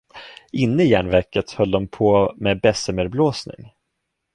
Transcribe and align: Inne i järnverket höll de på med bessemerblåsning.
Inne 0.51 0.83
i 0.83 0.89
järnverket 0.89 1.51
höll 1.51 1.71
de 1.71 1.87
på 1.87 2.33
med 2.37 2.61
bessemerblåsning. 2.61 3.71